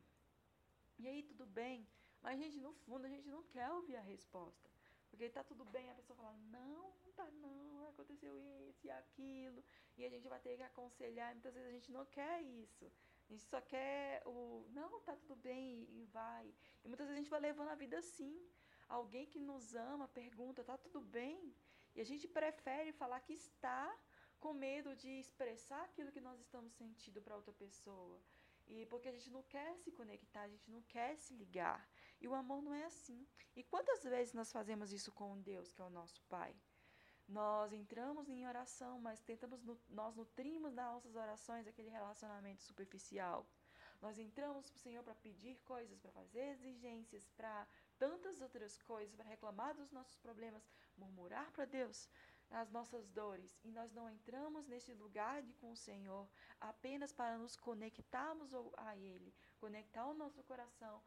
E 0.98 1.08
aí, 1.08 1.22
tudo 1.22 1.46
bem? 1.46 1.86
Mas, 2.22 2.38
gente, 2.38 2.58
no 2.60 2.72
fundo, 2.72 3.06
a 3.06 3.08
gente 3.08 3.28
não 3.28 3.42
quer 3.44 3.70
ouvir 3.70 3.96
a 3.96 4.00
resposta. 4.00 4.68
Porque 5.10 5.28
tá 5.30 5.42
tudo 5.42 5.64
bem, 5.64 5.90
a 5.90 5.94
pessoa 5.94 6.16
fala, 6.16 6.32
não, 6.50 6.92
não 7.04 7.12
tá 7.12 7.26
não, 7.30 7.88
aconteceu 7.88 8.38
isso 8.68 8.86
e 8.86 8.90
aquilo. 8.90 9.64
E 9.96 10.04
a 10.04 10.08
gente 10.08 10.28
vai 10.28 10.38
ter 10.38 10.56
que 10.56 10.62
aconselhar, 10.62 11.32
muitas 11.34 11.54
vezes 11.54 11.68
a 11.68 11.72
gente 11.72 11.90
não 11.90 12.04
quer 12.06 12.42
isso. 12.42 12.90
A 13.28 13.32
gente 13.32 13.44
só 13.44 13.60
quer 13.60 14.22
o, 14.26 14.66
não, 14.70 15.00
tá 15.00 15.16
tudo 15.16 15.36
bem 15.36 15.86
e 15.90 16.04
vai. 16.12 16.54
E 16.84 16.88
muitas 16.88 17.06
vezes 17.06 17.18
a 17.18 17.22
gente 17.22 17.30
vai 17.30 17.40
levando 17.40 17.68
a 17.68 17.74
vida 17.74 17.98
assim 17.98 18.34
alguém 18.88 19.26
que 19.26 19.38
nos 19.38 19.74
ama 19.74 20.08
pergunta: 20.08 20.64
tá 20.64 20.76
tudo 20.76 21.00
bem? 21.00 21.54
E 21.94 22.00
a 22.00 22.04
gente 22.04 22.26
prefere 22.26 22.92
falar 22.92 23.20
que 23.20 23.32
está 23.32 23.94
com 24.40 24.52
medo 24.52 24.94
de 24.94 25.10
expressar 25.18 25.82
aquilo 25.84 26.12
que 26.12 26.20
nós 26.20 26.38
estamos 26.40 26.72
sentindo 26.72 27.20
para 27.20 27.36
outra 27.36 27.52
pessoa. 27.52 28.20
E 28.66 28.86
porque 28.86 29.08
a 29.08 29.12
gente 29.12 29.30
não 29.30 29.42
quer 29.42 29.76
se 29.78 29.90
conectar, 29.90 30.42
a 30.42 30.48
gente 30.48 30.70
não 30.70 30.82
quer 30.82 31.16
se 31.16 31.34
ligar. 31.34 31.88
E 32.20 32.28
o 32.28 32.34
amor 32.34 32.62
não 32.62 32.74
é 32.74 32.84
assim. 32.84 33.26
E 33.54 33.62
quantas 33.62 34.02
vezes 34.02 34.34
nós 34.34 34.50
fazemos 34.50 34.92
isso 34.92 35.12
com 35.12 35.40
Deus, 35.40 35.72
que 35.72 35.80
é 35.80 35.84
o 35.84 35.90
nosso 35.90 36.22
Pai? 36.22 36.54
Nós 37.28 37.72
entramos 37.72 38.28
em 38.28 38.46
oração, 38.46 38.98
mas 39.00 39.20
tentamos, 39.20 39.60
nós 39.88 40.16
nutrimos 40.16 40.72
nas 40.74 40.92
nossas 40.94 41.14
orações 41.14 41.66
aquele 41.66 41.90
relacionamento 41.90 42.62
superficial. 42.62 43.46
Nós 44.00 44.18
entramos 44.18 44.70
para 44.70 44.76
o 44.76 44.80
Senhor 44.80 45.02
para 45.02 45.14
pedir 45.16 45.58
coisas, 45.58 45.98
para 45.98 46.12
fazer 46.12 46.52
exigências, 46.52 47.28
para 47.36 47.66
tantas 47.98 48.40
outras 48.40 48.78
coisas, 48.78 49.14
para 49.14 49.24
reclamar 49.24 49.74
dos 49.74 49.90
nossos 49.90 50.16
problemas, 50.18 50.62
murmurar 50.96 51.50
para 51.50 51.64
Deus 51.64 52.08
as 52.50 52.70
nossas 52.70 53.10
dores 53.10 53.58
e 53.62 53.70
nós 53.70 53.92
não 53.92 54.08
entramos 54.08 54.66
nesse 54.66 54.94
lugar 54.94 55.42
de 55.42 55.52
com 55.54 55.70
o 55.72 55.76
Senhor 55.76 56.26
apenas 56.60 57.12
para 57.12 57.36
nos 57.36 57.56
conectarmos 57.56 58.52
a 58.76 58.96
Ele, 58.96 59.34
conectar 59.58 60.06
o 60.06 60.14
nosso 60.14 60.42
coração 60.44 61.02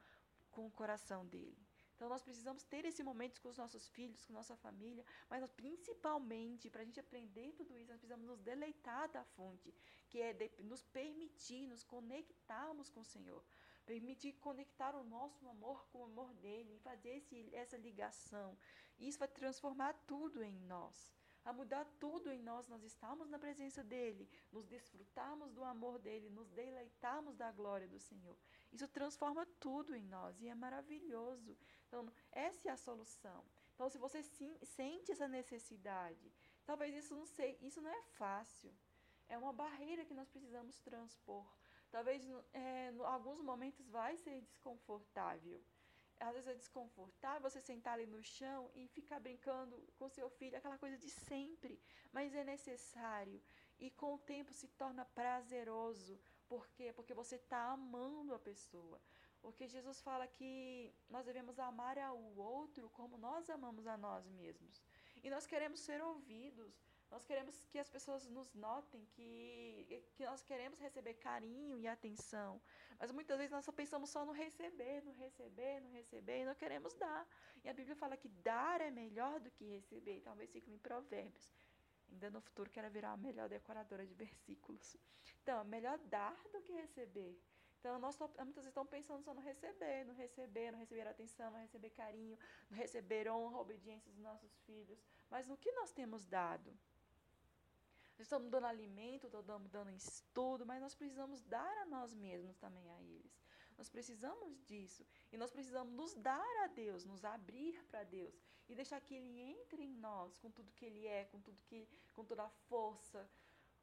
com 0.52 0.66
o 0.66 0.72
coração 0.72 1.26
dele. 1.26 1.58
Então 1.96 2.10
nós 2.10 2.24
precisamos 2.24 2.64
ter 2.64 2.84
esse 2.86 3.04
momento 3.04 3.40
com 3.42 3.50
os 3.50 3.58
nossos 3.58 3.88
filhos, 3.90 4.26
com 4.26 4.34
nossa 4.34 4.56
família, 4.56 5.06
mas 5.30 5.46
principalmente 5.52 6.70
para 6.70 6.82
a 6.82 6.86
gente 6.86 7.00
aprender 7.00 7.54
tudo 7.54 7.78
isso, 7.78 7.92
nós 7.92 8.00
precisamos 8.00 8.26
nos 8.26 8.42
deleitar 8.42 9.08
da 9.12 9.24
fonte, 9.24 9.74
que 10.10 10.20
é 10.20 10.34
de, 10.34 10.52
nos 10.64 10.82
permitir 10.84 11.68
nos 11.68 11.84
conectarmos 11.84 12.90
com 12.90 13.02
o 13.02 13.06
Senhor 13.06 13.44
permitir 13.86 14.34
conectar 14.34 14.96
o 14.96 15.04
nosso 15.04 15.48
amor 15.48 15.86
com 15.90 16.00
o 16.00 16.04
amor 16.06 16.34
dele 16.36 16.80
fazer 16.80 17.18
esse, 17.18 17.50
essa 17.54 17.78
ligação. 17.78 18.58
Isso 19.00 19.20
vai 19.20 19.28
transformar 19.28 19.94
tudo 20.06 20.44
em 20.44 20.58
nós, 20.62 21.14
a 21.44 21.52
mudar 21.54 21.86
tudo 22.00 22.32
em 22.32 22.42
nós. 22.42 22.68
Nós 22.68 22.84
estamos 22.84 23.30
na 23.30 23.40
presença 23.40 23.84
dele, 23.84 24.30
nos 24.52 24.66
desfrutamos 24.66 25.52
do 25.52 25.64
amor 25.64 26.00
dele, 26.00 26.30
nos 26.30 26.50
deleitamos 26.50 27.36
da 27.36 27.52
glória 27.52 27.88
do 27.88 28.00
Senhor. 28.00 28.38
Isso 28.72 28.88
transforma 28.88 29.46
tudo 29.60 29.96
em 29.96 30.04
nós 30.04 30.40
e 30.42 30.48
é 30.48 30.56
maravilhoso. 30.56 31.58
Então, 31.88 32.12
essa 32.32 32.70
é 32.70 32.72
a 32.72 32.78
solução. 32.78 33.44
Então, 33.74 33.90
se 33.90 33.98
você 33.98 34.22
sim, 34.24 34.58
sente 34.64 35.12
essa 35.12 35.28
necessidade, 35.28 36.32
talvez 36.66 36.96
isso 36.96 37.16
não 37.16 37.26
sei, 37.26 37.58
isso 37.62 37.82
não 37.82 37.90
é 37.90 38.02
fácil. 38.04 38.74
É 39.28 39.38
uma 39.38 39.54
barreira 39.54 40.06
que 40.06 40.14
nós 40.14 40.30
precisamos 40.30 40.80
transpor. 40.80 41.46
Talvez 41.90 42.26
é, 42.54 42.92
em 42.92 43.02
alguns 43.02 43.42
momentos 43.42 43.88
vai 43.90 44.16
ser 44.18 44.42
desconfortável. 44.42 45.62
Às 46.28 46.34
vezes 46.36 46.50
é 46.50 46.54
desconfortável 46.54 47.42
você 47.42 47.60
sentar 47.60 47.94
ali 47.96 48.06
no 48.06 48.22
chão 48.22 48.70
e 48.76 48.88
ficar 48.88 49.20
brincando 49.20 49.76
com 49.98 50.08
seu 50.08 50.30
filho, 50.30 50.56
aquela 50.56 50.78
coisa 50.78 50.98
de 50.98 51.10
sempre, 51.10 51.82
mas 52.14 52.36
é 52.36 52.44
necessário. 52.44 53.42
E 53.80 53.90
com 53.90 54.14
o 54.14 54.20
tempo 54.20 54.54
se 54.54 54.68
torna 54.82 55.04
prazeroso. 55.04 56.20
Por 56.48 56.68
quê? 56.76 56.94
Porque 56.94 57.16
você 57.22 57.38
está 57.38 57.72
amando 57.72 58.36
a 58.36 58.40
pessoa. 58.40 59.02
Porque 59.42 59.68
Jesus 59.68 60.00
fala 60.02 60.28
que 60.28 60.94
nós 61.10 61.26
devemos 61.26 61.58
amar 61.58 61.98
ao 61.98 62.20
outro 62.38 62.90
como 62.92 63.18
nós 63.18 63.50
amamos 63.50 63.88
a 63.88 63.98
nós 63.98 64.28
mesmos. 64.28 64.84
E 65.24 65.30
nós 65.30 65.48
queremos 65.48 65.80
ser 65.80 66.00
ouvidos. 66.04 66.74
Nós 67.12 67.26
queremos 67.26 67.66
que 67.66 67.78
as 67.78 67.90
pessoas 67.90 68.26
nos 68.30 68.54
notem 68.54 69.06
que, 69.14 70.02
que 70.16 70.24
nós 70.26 70.42
queremos 70.42 70.80
receber 70.80 71.16
carinho 71.16 71.78
e 71.78 71.86
atenção. 71.86 72.62
Mas 72.98 73.12
muitas 73.12 73.38
vezes 73.38 73.52
nós 73.52 73.66
só 73.66 73.72
pensamos 73.74 74.10
só 74.10 74.24
no 74.26 74.32
receber, 74.32 75.04
no 75.04 75.12
receber, 75.12 75.82
no 75.82 75.90
receber, 75.90 76.40
e 76.42 76.46
não 76.46 76.56
queremos 76.56 76.94
dar. 76.94 77.28
E 77.66 77.70
a 77.70 77.74
Bíblia 77.74 77.98
fala 77.98 78.16
que 78.16 78.30
dar 78.30 78.80
é 78.80 78.90
melhor 78.90 79.42
do 79.42 79.52
que 79.52 79.66
receber. 79.66 80.16
Então, 80.20 80.32
um 80.34 80.38
versículo 80.38 80.74
em 80.74 80.80
Provérbios. 80.80 81.54
Ainda 82.10 82.30
no 82.30 82.40
futuro 82.40 82.70
quero 82.70 82.90
virar 82.90 83.12
a 83.12 83.18
melhor 83.18 83.50
decoradora 83.50 84.06
de 84.06 84.14
versículos. 84.14 84.96
Então, 85.44 85.60
é 85.60 85.64
melhor 85.66 85.98
dar 85.98 86.38
do 86.54 86.62
que 86.62 86.72
receber. 86.72 87.38
Então, 87.80 87.98
nós 88.00 88.18
muitas 88.20 88.64
vezes 88.64 88.68
estamos 88.68 88.90
pensando 88.90 89.24
só 89.24 89.34
no 89.34 89.42
receber, 89.42 90.06
no 90.06 90.14
receber, 90.14 90.72
no 90.72 90.78
receber 90.78 91.08
atenção, 91.08 91.52
no 91.52 91.58
receber 91.58 91.90
carinho, 91.90 92.38
no 92.70 92.78
receber 92.78 93.28
honra, 93.28 93.60
obediência 93.60 94.10
dos 94.12 94.20
nossos 94.20 94.56
filhos. 94.60 95.04
Mas 95.30 95.48
no 95.48 95.58
que 95.58 95.72
nós 95.72 95.92
temos 95.92 96.26
dado? 96.26 96.72
Estamos 98.22 98.50
dando 98.50 98.66
alimento, 98.66 99.28
estamos 99.28 99.70
dando 99.72 99.90
estudo, 99.92 100.66
mas 100.66 100.82
nós 100.82 100.96
precisamos 100.96 101.42
dar 101.44 101.78
a 101.84 101.86
nós 101.86 102.14
mesmos 102.14 102.58
também 102.58 102.90
a 102.90 103.02
eles. 103.02 103.42
Nós 103.78 103.90
precisamos 103.90 104.64
disso. 104.66 105.06
E 105.32 105.38
nós 105.38 105.52
precisamos 105.52 105.94
nos 105.94 106.14
dar 106.16 106.64
a 106.64 106.68
Deus, 106.68 107.06
nos 107.06 107.24
abrir 107.26 107.84
para 107.86 108.04
Deus 108.04 108.40
e 108.70 108.76
deixar 108.76 109.02
que 109.02 109.16
Ele 109.16 109.40
entre 109.40 109.84
em 109.84 109.94
nós 109.96 110.38
com 110.38 110.52
tudo 110.52 110.72
que 110.74 110.86
Ele 110.86 111.08
é, 111.08 111.26
com 111.26 111.40
tudo 111.42 111.62
que, 111.64 111.88
com 112.14 112.24
toda 112.24 112.44
a 112.44 112.50
força, 112.50 113.30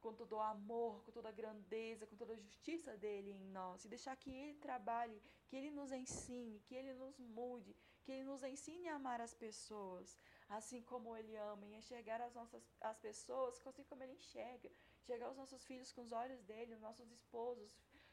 com 0.00 0.12
todo 0.14 0.36
o 0.36 0.40
amor, 0.40 1.02
com 1.04 1.10
toda 1.10 1.28
a 1.28 1.32
grandeza, 1.32 2.06
com 2.06 2.16
toda 2.16 2.32
a 2.32 2.36
justiça 2.36 2.96
dele 2.96 3.32
em 3.32 3.44
nós. 3.58 3.84
E 3.84 3.88
deixar 3.88 4.16
que 4.16 4.30
Ele 4.30 4.54
trabalhe, 4.54 5.20
que 5.46 5.56
Ele 5.56 5.70
nos 5.70 5.90
ensine, 5.90 6.60
que 6.60 6.74
Ele 6.74 6.92
nos 6.94 7.18
mude, 7.18 7.74
que 8.02 8.12
Ele 8.12 8.24
nos 8.24 8.42
ensine 8.42 8.88
a 8.88 8.94
amar 8.94 9.20
as 9.20 9.34
pessoas, 9.34 10.16
assim 10.48 10.80
como 10.82 11.16
Ele 11.16 11.36
ama, 11.36 11.66
e 11.66 11.74
enxergar 11.74 12.20
as 12.20 12.34
nossas 12.34 12.62
as 12.80 12.98
pessoas 12.98 13.60
assim 13.66 13.84
como 13.84 14.02
Ele 14.02 14.14
enxerga. 14.14 14.70
Enxergar 15.02 15.30
os 15.30 15.36
nossos 15.36 15.64
filhos 15.64 15.92
com 15.92 16.02
os 16.02 16.12
olhos 16.12 16.42
dele, 16.42 16.74
os 16.74 16.80
nossos 16.80 17.10
esposos, 17.10 17.70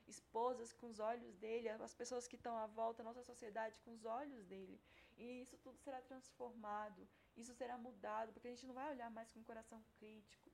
esposas 0.07 0.71
com 0.73 0.87
os 0.87 0.99
olhos 0.99 1.35
dele, 1.35 1.69
as 1.69 1.93
pessoas 1.93 2.27
que 2.27 2.35
estão 2.35 2.57
à 2.57 2.67
volta, 2.67 3.01
a 3.01 3.05
nossa 3.05 3.23
sociedade 3.23 3.79
com 3.81 3.91
os 3.93 4.05
olhos 4.05 4.45
dele. 4.45 4.79
E 5.17 5.41
isso 5.41 5.57
tudo 5.57 5.77
será 5.79 6.01
transformado, 6.01 7.07
isso 7.35 7.53
será 7.53 7.77
mudado, 7.77 8.33
porque 8.33 8.47
a 8.47 8.51
gente 8.51 8.67
não 8.67 8.73
vai 8.73 8.89
olhar 8.91 9.09
mais 9.09 9.31
com 9.31 9.39
o 9.39 9.43
coração 9.43 9.83
crítico, 9.97 10.51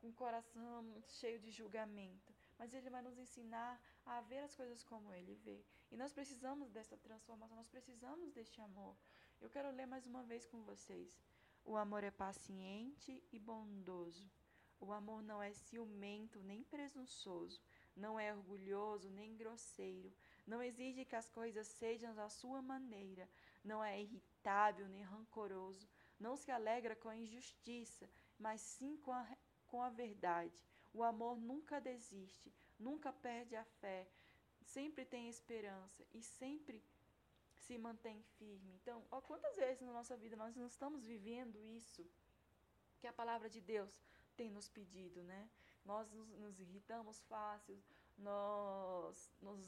com 0.00 0.08
o 0.08 0.12
coração 0.12 1.02
cheio 1.06 1.38
de 1.38 1.50
julgamento, 1.50 2.34
mas 2.58 2.74
ele 2.74 2.90
vai 2.90 3.02
nos 3.02 3.16
ensinar 3.16 3.80
a 4.04 4.20
ver 4.22 4.40
as 4.40 4.54
coisas 4.54 4.82
como 4.82 5.12
ele 5.14 5.34
vê. 5.36 5.64
E 5.90 5.96
nós 5.96 6.12
precisamos 6.12 6.70
dessa 6.70 6.96
transformação, 6.96 7.56
nós 7.56 7.68
precisamos 7.68 8.32
deste 8.32 8.60
amor. 8.60 8.96
Eu 9.42 9.50
quero 9.50 9.72
ler 9.72 9.86
mais 9.86 10.06
uma 10.06 10.22
vez 10.22 10.46
com 10.46 10.62
vocês. 10.62 11.20
O 11.64 11.76
amor 11.76 12.04
é 12.04 12.12
paciente 12.12 13.20
e 13.32 13.40
bondoso. 13.40 14.30
O 14.78 14.92
amor 14.92 15.20
não 15.20 15.42
é 15.42 15.52
ciumento 15.52 16.40
nem 16.44 16.62
presunçoso, 16.62 17.60
não 17.96 18.18
é 18.20 18.32
orgulhoso 18.32 19.10
nem 19.10 19.36
grosseiro, 19.36 20.12
não 20.46 20.62
exige 20.62 21.04
que 21.04 21.16
as 21.16 21.28
coisas 21.28 21.66
sejam 21.66 22.14
da 22.14 22.28
sua 22.28 22.62
maneira, 22.62 23.28
não 23.64 23.82
é 23.82 24.00
irritável 24.00 24.88
nem 24.88 25.02
rancoroso, 25.02 25.88
não 26.20 26.36
se 26.36 26.52
alegra 26.52 26.94
com 26.94 27.08
a 27.08 27.16
injustiça, 27.16 28.08
mas 28.38 28.60
sim 28.60 28.96
com 28.98 29.12
a, 29.12 29.36
com 29.66 29.82
a 29.82 29.90
verdade. 29.90 30.56
O 30.94 31.02
amor 31.02 31.36
nunca 31.40 31.80
desiste, 31.80 32.52
nunca 32.78 33.12
perde 33.12 33.56
a 33.56 33.64
fé, 33.64 34.08
sempre 34.60 35.04
tem 35.04 35.28
esperança 35.28 36.06
e 36.12 36.22
sempre 36.22 36.80
se 37.64 37.78
mantém 37.78 38.22
firme. 38.38 38.72
Então, 38.74 39.04
ó, 39.10 39.20
quantas 39.20 39.56
vezes 39.56 39.80
na 39.82 39.92
nossa 39.92 40.16
vida 40.16 40.36
nós 40.36 40.54
não 40.56 40.66
estamos 40.66 41.04
vivendo 41.04 41.58
isso 41.64 42.04
que 42.98 43.06
a 43.06 43.12
palavra 43.12 43.48
de 43.48 43.60
Deus 43.60 43.92
tem 44.36 44.50
nos 44.50 44.68
pedido, 44.68 45.22
né? 45.22 45.48
Nós 45.84 46.10
nos, 46.12 46.28
nos 46.44 46.60
irritamos 46.60 47.20
fácil, 47.22 47.76
nós 48.16 49.32
nos, 49.40 49.62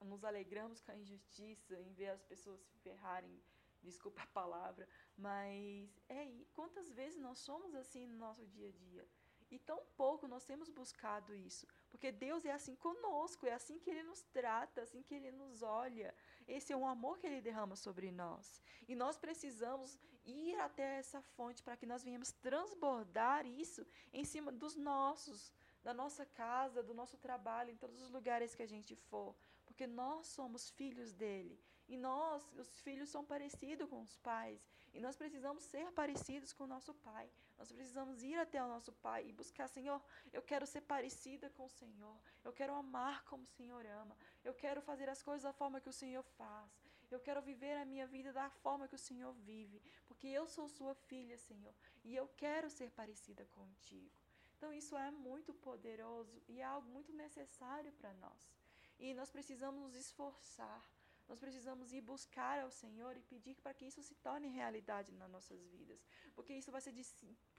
nos 0.00 0.24
alegramos 0.24 0.80
com 0.80 0.92
a 0.92 0.96
injustiça 0.96 1.80
em 1.80 1.92
ver 1.92 2.10
as 2.10 2.22
pessoas 2.24 2.60
se 2.60 2.76
ferrarem, 2.78 3.40
desculpa 3.82 4.22
a 4.22 4.26
palavra, 4.26 4.88
mas 5.16 5.88
é 6.08 6.44
quantas 6.54 6.92
vezes 6.92 7.20
nós 7.20 7.38
somos 7.38 7.74
assim 7.74 8.06
no 8.06 8.16
nosso 8.16 8.44
dia 8.46 8.68
a 8.68 8.72
dia? 8.72 9.08
E 9.50 9.58
tão 9.60 9.80
pouco 9.96 10.26
nós 10.26 10.44
temos 10.44 10.68
buscado 10.68 11.34
isso, 11.34 11.66
porque 11.90 12.10
Deus 12.10 12.44
é 12.44 12.52
assim 12.52 12.74
conosco, 12.74 13.46
é 13.46 13.52
assim 13.52 13.78
que 13.78 13.90
Ele 13.90 14.02
nos 14.02 14.22
trata, 14.22 14.82
assim 14.82 15.02
que 15.02 15.14
Ele 15.14 15.30
nos 15.30 15.62
olha. 15.62 16.14
Esse 16.46 16.72
é 16.72 16.76
um 16.76 16.86
amor 16.86 17.18
que 17.18 17.26
Ele 17.26 17.40
derrama 17.40 17.76
sobre 17.76 18.10
nós. 18.10 18.60
E 18.88 18.94
nós 18.94 19.16
precisamos 19.16 19.98
ir 20.24 20.56
até 20.60 20.98
essa 20.98 21.22
fonte 21.22 21.62
para 21.62 21.76
que 21.76 21.86
nós 21.86 22.02
venhamos 22.02 22.32
transbordar 22.32 23.46
isso 23.46 23.86
em 24.12 24.24
cima 24.24 24.50
dos 24.50 24.76
nossos, 24.76 25.52
da 25.82 25.94
nossa 25.94 26.26
casa, 26.26 26.82
do 26.82 26.92
nosso 26.92 27.16
trabalho, 27.16 27.70
em 27.70 27.76
todos 27.76 28.00
os 28.02 28.10
lugares 28.10 28.54
que 28.54 28.62
a 28.62 28.66
gente 28.74 28.94
for, 28.94 29.36
porque 29.64 29.86
nós 29.86 30.26
somos 30.26 30.70
filhos 30.70 31.12
dele. 31.12 31.58
E 31.88 31.96
nós, 31.96 32.52
os 32.54 32.80
filhos, 32.80 33.08
são 33.08 33.24
parecidos 33.24 33.88
com 33.88 34.00
os 34.02 34.16
pais. 34.16 34.60
E 34.96 35.00
nós 35.00 35.14
precisamos 35.14 35.62
ser 35.62 35.92
parecidos 35.92 36.54
com 36.54 36.64
o 36.64 36.66
nosso 36.66 36.94
pai. 36.94 37.30
Nós 37.58 37.70
precisamos 37.70 38.22
ir 38.22 38.36
até 38.38 38.62
o 38.64 38.68
nosso 38.68 38.92
pai 38.92 39.26
e 39.28 39.32
buscar, 39.40 39.68
Senhor, 39.68 40.00
eu 40.32 40.40
quero 40.40 40.66
ser 40.66 40.80
parecida 40.80 41.50
com 41.50 41.66
o 41.66 41.68
Senhor. 41.68 42.16
Eu 42.42 42.52
quero 42.58 42.74
amar 42.74 43.22
como 43.24 43.42
o 43.42 43.54
Senhor 43.58 43.84
ama. 43.84 44.16
Eu 44.42 44.54
quero 44.54 44.80
fazer 44.80 45.06
as 45.10 45.22
coisas 45.22 45.42
da 45.42 45.52
forma 45.52 45.82
que 45.82 45.90
o 45.90 45.92
Senhor 45.92 46.22
faz. 46.38 46.70
Eu 47.10 47.20
quero 47.20 47.42
viver 47.42 47.76
a 47.76 47.84
minha 47.84 48.06
vida 48.06 48.32
da 48.32 48.48
forma 48.48 48.88
que 48.88 48.94
o 48.94 49.04
Senhor 49.08 49.34
vive. 49.34 49.82
Porque 50.08 50.28
eu 50.28 50.46
sou 50.46 50.66
sua 50.66 50.94
filha, 50.94 51.36
Senhor. 51.36 51.74
E 52.02 52.16
eu 52.16 52.26
quero 52.28 52.70
ser 52.70 52.90
parecida 52.90 53.44
contigo. 53.58 54.18
Então, 54.56 54.72
isso 54.72 54.96
é 54.96 55.10
muito 55.10 55.52
poderoso 55.52 56.42
e 56.48 56.60
é 56.60 56.64
algo 56.64 56.88
muito 56.88 57.12
necessário 57.12 57.92
para 57.92 58.14
nós. 58.14 58.50
E 58.98 59.12
nós 59.12 59.30
precisamos 59.30 59.78
nos 59.82 59.94
esforçar 59.94 60.82
nós 61.28 61.40
precisamos 61.40 61.92
ir 61.92 62.00
buscar 62.00 62.60
ao 62.60 62.70
Senhor 62.70 63.16
e 63.16 63.22
pedir 63.22 63.56
para 63.56 63.74
que 63.74 63.84
isso 63.84 64.02
se 64.02 64.14
torne 64.16 64.48
realidade 64.48 65.12
nas 65.12 65.30
nossas 65.30 65.60
vidas, 65.66 66.04
porque 66.34 66.54
isso 66.54 66.70
vai 66.70 66.80
ser 66.80 66.92
de 66.92 67.00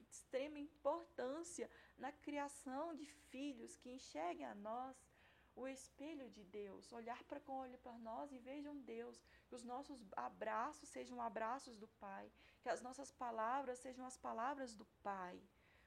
extrema 0.08 0.58
importância 0.58 1.70
na 1.98 2.10
criação 2.10 2.94
de 2.94 3.04
filhos 3.04 3.76
que 3.76 3.90
enxerguem 3.90 4.46
a 4.46 4.54
nós 4.54 4.96
o 5.54 5.66
espelho 5.66 6.30
de 6.30 6.44
Deus, 6.44 6.92
olhar 6.92 7.22
para 7.24 7.40
com 7.40 7.52
olho 7.52 7.78
para 7.78 7.98
nós 7.98 8.32
e 8.32 8.38
vejam 8.38 8.80
Deus, 8.80 9.20
que 9.48 9.54
os 9.54 9.64
nossos 9.64 9.98
abraços 10.16 10.88
sejam 10.88 11.20
abraços 11.20 11.76
do 11.76 11.88
Pai, 11.88 12.30
que 12.62 12.68
as 12.68 12.80
nossas 12.80 13.10
palavras 13.10 13.80
sejam 13.80 14.06
as 14.06 14.16
palavras 14.16 14.74
do 14.74 14.84
Pai, 15.02 15.38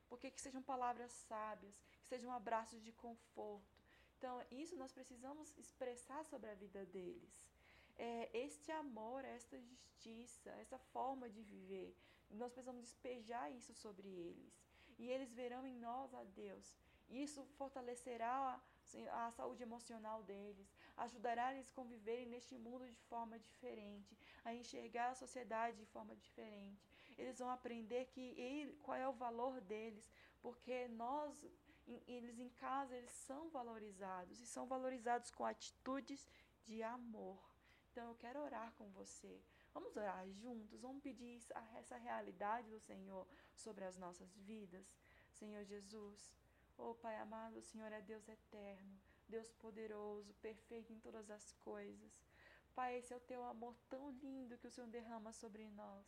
porque 0.10 0.30
que 0.30 0.42
sejam 0.42 0.62
palavras 0.62 1.12
sábias, 1.14 1.82
que 2.02 2.08
sejam 2.08 2.32
abraços 2.34 2.84
de 2.84 2.92
conforto. 2.92 3.82
Então, 4.18 4.44
isso 4.52 4.76
nós 4.76 4.92
precisamos 4.92 5.58
expressar 5.58 6.24
sobre 6.26 6.50
a 6.50 6.54
vida 6.54 6.86
deles 6.86 7.51
é, 8.02 8.30
este 8.34 8.72
amor, 8.72 9.24
esta 9.24 9.60
justiça, 9.60 10.50
essa 10.64 10.80
forma 10.94 11.30
de 11.30 11.44
viver. 11.44 11.96
Nós 12.32 12.52
precisamos 12.52 12.82
despejar 12.82 13.52
isso 13.52 13.74
sobre 13.76 14.08
eles. 14.08 14.54
E 14.98 15.08
eles 15.08 15.32
verão 15.32 15.68
em 15.68 15.76
nós 15.76 16.12
a 16.16 16.24
Deus. 16.24 16.76
Isso 17.10 17.44
fortalecerá 17.60 18.60
assim, 18.84 19.08
a 19.08 19.32
saúde 19.32 19.62
emocional 19.62 20.24
deles, 20.24 20.68
ajudará 20.98 21.54
eles 21.54 21.70
a 21.70 21.76
conviverem 21.76 22.26
neste 22.26 22.58
mundo 22.58 22.90
de 22.90 23.00
forma 23.02 23.38
diferente, 23.38 24.18
a 24.44 24.54
enxergar 24.54 25.10
a 25.12 25.16
sociedade 25.16 25.78
de 25.78 25.86
forma 25.86 26.16
diferente. 26.16 26.90
Eles 27.18 27.38
vão 27.38 27.52
aprender 27.52 28.06
que 28.06 28.34
ele, 28.40 28.74
qual 28.82 28.98
é 28.98 29.08
o 29.08 29.14
valor 29.14 29.62
deles, 29.62 30.10
porque 30.42 30.88
nós, 30.88 31.46
eles 32.08 32.40
em 32.40 32.50
casa, 32.50 32.96
eles 32.96 33.12
são 33.12 33.50
valorizados 33.50 34.40
e 34.40 34.48
são 34.48 34.66
valorizados 34.66 35.30
com 35.30 35.46
atitudes 35.46 36.28
de 36.66 36.82
amor. 36.82 37.51
Então 37.92 38.08
eu 38.08 38.16
quero 38.16 38.40
orar 38.40 38.72
com 38.78 38.90
você. 38.92 39.42
Vamos 39.74 39.96
orar 39.98 40.26
juntos, 40.30 40.80
vamos 40.80 41.04
pedir 41.04 41.42
essa 41.76 41.98
realidade 41.98 42.70
do 42.70 42.80
Senhor 42.80 43.28
sobre 43.54 43.84
as 43.84 43.98
nossas 43.98 44.34
vidas. 44.38 44.86
Senhor 45.34 45.64
Jesus, 45.66 46.34
oh 46.78 46.96
Pai 46.96 47.18
amado, 47.18 47.58
o 47.58 47.62
Senhor 47.62 47.92
é 47.92 48.02
Deus 48.02 48.28
eterno, 48.30 49.00
Deus 49.28 49.52
poderoso, 49.54 50.34
perfeito 50.36 50.94
em 50.94 51.00
todas 51.00 51.30
as 51.30 51.52
coisas. 51.54 52.12
Pai, 52.74 52.98
esse 52.98 53.14
é 53.14 53.18
o 53.18 53.28
teu 53.32 53.44
amor 53.44 53.76
tão 53.90 54.12
lindo 54.12 54.58
que 54.58 54.68
o 54.68 54.72
Senhor 54.72 54.90
derrama 54.90 55.34
sobre 55.34 55.70
nós. 55.72 56.06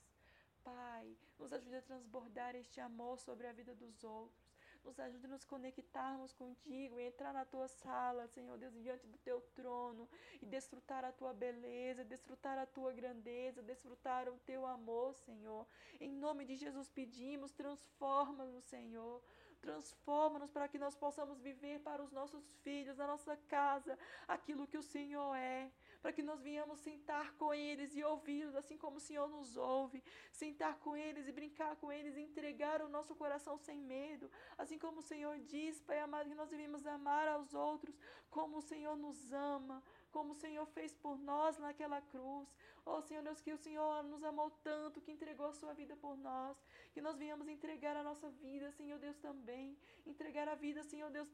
Pai, 0.63 1.17
nos 1.37 1.51
ajude 1.51 1.75
a 1.75 1.81
transbordar 1.81 2.55
este 2.55 2.79
amor 2.79 3.19
sobre 3.19 3.47
a 3.47 3.51
vida 3.51 3.75
dos 3.75 4.03
outros. 4.05 4.52
Nos 4.83 4.99
ajude 4.99 5.25
a 5.25 5.29
nos 5.29 5.45
conectarmos 5.45 6.33
contigo 6.33 6.99
e 6.99 7.07
entrar 7.07 7.33
na 7.33 7.45
tua 7.45 7.67
sala, 7.67 8.27
Senhor 8.27 8.57
Deus, 8.57 8.73
diante 8.73 9.07
do 9.07 9.17
teu 9.19 9.39
trono 9.55 10.09
e 10.41 10.45
desfrutar 10.45 11.05
a 11.05 11.11
tua 11.11 11.33
beleza, 11.33 12.03
desfrutar 12.03 12.57
a 12.57 12.65
tua 12.65 12.91
grandeza, 12.91 13.61
desfrutar 13.61 14.27
o 14.27 14.37
teu 14.39 14.65
amor, 14.65 15.15
Senhor. 15.15 15.65
Em 16.01 16.11
nome 16.11 16.43
de 16.45 16.55
Jesus 16.55 16.89
pedimos, 16.89 17.53
transforma-nos, 17.53 18.65
Senhor. 18.65 19.23
Transforma-nos 19.61 20.51
para 20.51 20.67
que 20.67 20.77
nós 20.77 20.95
possamos 20.97 21.39
viver 21.39 21.79
para 21.79 22.03
os 22.03 22.11
nossos 22.11 22.45
filhos, 22.63 22.97
na 22.97 23.07
nossa 23.07 23.37
casa, 23.47 23.97
aquilo 24.27 24.67
que 24.67 24.77
o 24.77 24.83
Senhor 24.83 25.33
é 25.35 25.71
para 26.03 26.11
que 26.11 26.21
nós 26.21 26.41
venhamos 26.41 26.79
sentar 26.79 27.33
com 27.35 27.53
eles 27.53 27.95
e 27.95 28.03
ouvi-los, 28.03 28.57
assim 28.57 28.77
como 28.77 28.97
o 28.97 28.99
Senhor 28.99 29.29
nos 29.29 29.55
ouve, 29.55 30.03
sentar 30.33 30.75
com 30.79 30.97
eles 30.97 31.29
e 31.29 31.31
brincar 31.31 31.77
com 31.77 31.89
eles, 31.89 32.17
entregar 32.17 32.81
o 32.81 32.89
nosso 32.89 33.15
coração 33.15 33.57
sem 33.57 33.79
medo, 33.79 34.29
assim 34.57 34.77
como 34.77 34.99
o 34.99 35.01
Senhor 35.01 35.39
diz, 35.39 35.79
Pai 35.79 36.01
amado, 36.01 36.27
que 36.27 36.35
nós 36.35 36.49
devemos 36.49 36.85
amar 36.85 37.29
aos 37.29 37.53
outros 37.53 37.97
como 38.29 38.57
o 38.57 38.61
Senhor 38.61 38.97
nos 38.97 39.31
ama, 39.31 39.81
como 40.15 40.33
o 40.33 40.41
Senhor 40.43 40.65
fez 40.77 40.91
por 41.03 41.17
nós 41.17 41.57
naquela 41.57 41.99
cruz. 42.13 42.47
Oh, 42.85 43.01
Senhor 43.01 43.23
Deus, 43.23 43.41
que 43.41 43.51
o 43.51 43.57
Senhor 43.57 44.03
nos 44.03 44.23
amou 44.23 44.49
tanto, 44.69 45.01
que 45.01 45.11
entregou 45.11 45.47
a 45.47 45.53
sua 45.53 45.73
vida 45.73 45.95
por 45.95 46.15
nós, 46.17 46.55
que 46.93 47.01
nós 47.01 47.17
venhamos 47.17 47.47
entregar 47.47 47.95
a 47.95 48.03
nossa 48.03 48.29
vida, 48.29 48.71
Senhor 48.71 48.99
Deus, 48.99 49.17
também. 49.17 49.77
Entregar 50.05 50.47
a 50.49 50.55
vida, 50.55 50.83
Senhor 50.83 51.09
Deus, 51.09 51.29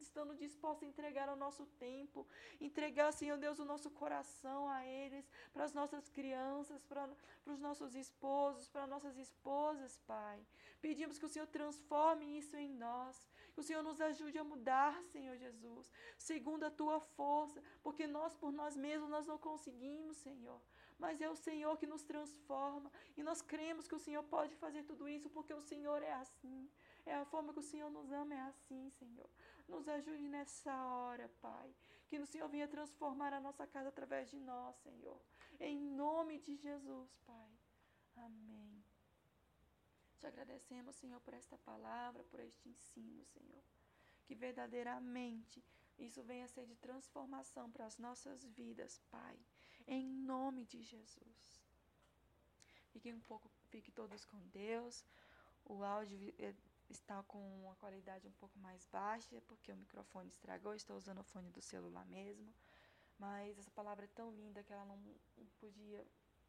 estando 0.00 0.36
disposto 0.36 0.84
a 0.84 0.88
entregar 0.88 1.28
o 1.28 1.36
nosso 1.36 1.66
tempo, 1.86 2.26
entregar, 2.60 3.12
Senhor 3.12 3.36
Deus, 3.36 3.58
o 3.58 3.64
nosso 3.64 3.90
coração 3.90 4.68
a 4.68 4.86
eles, 4.86 5.28
para 5.52 5.64
as 5.64 5.74
nossas 5.74 6.08
crianças, 6.08 6.84
para 6.84 7.08
os 7.46 7.58
nossos 7.58 7.94
esposos, 7.96 8.68
para 8.68 8.86
nossas 8.86 9.18
esposas, 9.18 9.98
Pai. 10.06 10.38
Pedimos 10.80 11.18
que 11.18 11.26
o 11.26 11.28
Senhor 11.28 11.48
transforme 11.48 12.38
isso 12.38 12.56
em 12.56 12.68
nós, 12.68 13.26
que 13.54 13.60
o 13.60 13.62
Senhor 13.62 13.82
nos 13.82 14.00
ajude 14.00 14.36
a 14.38 14.44
mudar, 14.44 15.00
Senhor 15.04 15.36
Jesus, 15.36 15.90
segundo 16.18 16.64
a 16.64 16.70
tua 16.70 17.00
força, 17.00 17.62
porque 17.82 18.06
nós 18.06 18.34
por 18.34 18.52
nós 18.52 18.76
mesmos 18.76 19.08
nós 19.08 19.26
não 19.26 19.38
conseguimos, 19.38 20.16
Senhor. 20.16 20.60
Mas 20.98 21.20
é 21.20 21.28
o 21.28 21.36
Senhor 21.36 21.76
que 21.76 21.86
nos 21.86 22.02
transforma 22.02 22.90
e 23.16 23.22
nós 23.22 23.40
cremos 23.40 23.86
que 23.86 23.94
o 23.94 23.98
Senhor 23.98 24.22
pode 24.24 24.54
fazer 24.56 24.82
tudo 24.84 25.08
isso 25.08 25.30
porque 25.30 25.54
o 25.54 25.60
Senhor 25.60 26.02
é 26.02 26.12
assim. 26.14 26.68
É 27.06 27.14
a 27.14 27.24
forma 27.24 27.52
que 27.52 27.60
o 27.60 27.62
Senhor 27.70 27.90
nos 27.90 28.10
ama, 28.10 28.34
é 28.34 28.40
assim, 28.40 28.90
Senhor. 28.90 29.28
Nos 29.68 29.86
ajude 29.88 30.26
nessa 30.28 30.74
hora, 30.86 31.28
Pai. 31.40 31.74
Que 32.08 32.18
o 32.18 32.26
Senhor 32.26 32.48
venha 32.48 32.68
transformar 32.68 33.32
a 33.32 33.40
nossa 33.40 33.66
casa 33.66 33.88
através 33.88 34.30
de 34.30 34.38
nós, 34.38 34.74
Senhor. 34.76 35.20
Em 35.60 35.78
nome 35.78 36.38
de 36.38 36.56
Jesus, 36.56 37.16
Pai. 37.26 37.50
Amém. 38.16 38.73
Te 40.24 40.28
agradecemos, 40.28 40.96
Senhor, 40.96 41.20
por 41.20 41.34
esta 41.34 41.58
palavra, 41.58 42.24
por 42.24 42.40
este 42.40 42.66
ensino, 42.70 43.22
Senhor. 43.26 43.62
Que 44.24 44.34
verdadeiramente 44.34 45.62
isso 45.98 46.22
venha 46.22 46.46
a 46.46 46.48
ser 46.48 46.64
de 46.64 46.74
transformação 46.76 47.70
para 47.70 47.84
as 47.84 47.98
nossas 47.98 48.42
vidas, 48.42 48.98
Pai. 49.10 49.38
Em 49.86 50.08
nome 50.08 50.64
de 50.64 50.80
Jesus. 50.80 51.62
Fiquem 52.88 53.12
um 53.12 53.20
pouco, 53.20 53.50
fiquem 53.68 53.92
todos 53.92 54.24
com 54.24 54.38
Deus. 54.48 55.04
O 55.62 55.84
áudio 55.84 56.34
eh, 56.38 56.54
está 56.88 57.22
com 57.24 57.62
uma 57.62 57.74
qualidade 57.74 58.26
um 58.26 58.32
pouco 58.32 58.58
mais 58.58 58.86
baixa, 58.86 59.42
porque 59.42 59.72
o 59.72 59.76
microfone 59.76 60.30
estragou, 60.30 60.74
estou 60.74 60.96
usando 60.96 61.18
o 61.18 61.24
fone 61.24 61.50
do 61.50 61.60
celular 61.60 62.06
mesmo. 62.06 62.50
Mas 63.18 63.58
essa 63.58 63.70
palavra 63.72 64.06
é 64.06 64.14
tão 64.14 64.34
linda 64.34 64.64
que 64.64 64.72
ela 64.72 64.86
não 64.86 64.98
podia 65.60 66.02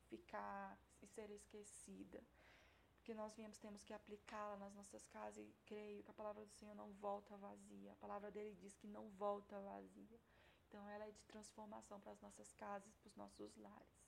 ficar 0.07 0.79
e 1.01 1.07
ser 1.07 1.29
esquecida 1.29 2.23
que 3.05 3.13
nós 3.13 3.35
viemos, 3.35 3.59
temos 3.59 3.83
que 3.83 3.93
aplicá-la 3.93 4.57
nas 4.57 4.73
nossas 4.73 5.05
casas 5.05 5.47
e 5.47 5.55
creio 5.67 6.03
que 6.03 6.09
a 6.09 6.13
palavra 6.13 6.43
do 6.43 6.51
Senhor 6.53 6.73
não 6.73 6.91
volta 6.93 7.37
vazia. 7.37 7.91
A 7.91 7.95
palavra 7.97 8.31
dele 8.31 8.55
diz 8.55 8.75
que 8.75 8.87
não 8.87 9.07
volta 9.11 9.61
vazia. 9.61 10.19
Então 10.67 10.89
ela 10.89 11.05
é 11.05 11.11
de 11.11 11.23
transformação 11.25 11.99
para 11.99 12.13
as 12.13 12.19
nossas 12.19 12.51
casas, 12.53 12.95
para 12.95 13.07
os 13.07 13.15
nossos 13.15 13.55
lares. 13.57 14.03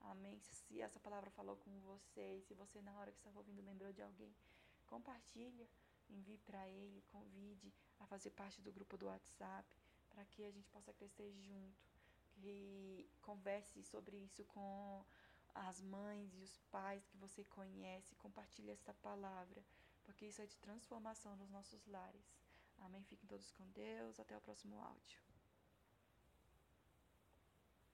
Amém. 0.00 0.38
Se 0.40 0.80
essa 0.80 1.00
palavra 1.00 1.28
falou 1.30 1.56
com 1.56 1.80
você, 1.80 2.40
se 2.46 2.54
você 2.54 2.80
na 2.80 2.96
hora 2.96 3.10
que 3.10 3.18
estava 3.18 3.36
ouvindo 3.38 3.60
lembrou 3.62 3.92
de 3.92 4.00
alguém, 4.00 4.32
compartilha, 4.86 5.68
envie 6.08 6.38
para 6.38 6.68
ele, 6.68 7.02
convide 7.08 7.74
a 7.98 8.06
fazer 8.06 8.30
parte 8.30 8.62
do 8.62 8.72
grupo 8.72 8.96
do 8.96 9.06
WhatsApp, 9.06 9.68
para 10.08 10.24
que 10.24 10.44
a 10.44 10.50
gente 10.52 10.70
possa 10.70 10.92
crescer 10.92 11.32
junto. 11.32 11.84
Que 12.34 13.10
converse 13.22 13.82
sobre 13.82 14.18
isso 14.18 14.44
com 14.44 15.04
as 15.68 15.80
mães 15.80 16.34
e 16.34 16.42
os 16.42 16.58
pais 16.70 17.06
que 17.06 17.16
você 17.16 17.44
conhece, 17.44 18.14
compartilhe 18.16 18.70
essa 18.70 18.92
palavra, 18.94 19.64
porque 20.04 20.26
isso 20.26 20.42
é 20.42 20.46
de 20.46 20.56
transformação 20.58 21.34
nos 21.36 21.50
nossos 21.50 21.86
lares. 21.86 22.36
Amém? 22.78 23.02
Fiquem 23.04 23.26
todos 23.26 23.50
com 23.52 23.66
Deus. 23.70 24.20
Até 24.20 24.36
o 24.36 24.40
próximo 24.40 24.78
áudio. 24.80 25.25